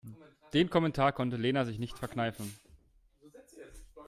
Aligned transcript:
Den 0.53 0.71
Kommentar 0.71 1.11
konnte 1.11 1.35
Lena 1.37 1.63
sich 1.63 1.77
nicht 1.77 1.99
verkneifen. 1.99 2.51